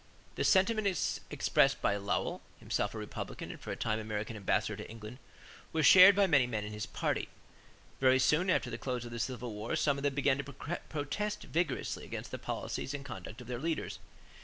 [0.19, 4.75] = The sentiments expressed by Lowell, himself a Republican and for a time American ambassador
[4.77, 5.19] to England,
[5.73, 7.29] were shared by many men in his party.
[7.99, 10.43] Very soon after the close of the Civil War some of them began to
[10.89, 13.99] protest vigorously against the policies and conduct of their leaders.